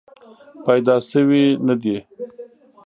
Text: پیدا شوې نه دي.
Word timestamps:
پیدا 0.65 0.95
شوې 1.09 1.45
نه 1.67 1.75
دي. 1.81 1.97